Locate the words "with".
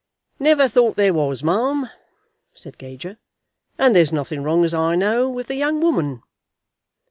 5.35-5.45